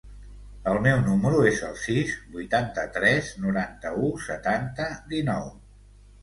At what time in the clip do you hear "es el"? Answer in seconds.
1.49-1.75